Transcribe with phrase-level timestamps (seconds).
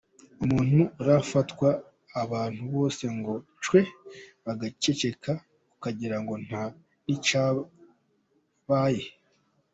[0.45, 1.69] Umuntu arafatwa
[2.23, 3.91] abantu bose ngo: “cwee“,
[4.45, 5.31] bagaceceka
[5.75, 6.63] ukagirango nta
[7.05, 9.05] nicyabaye.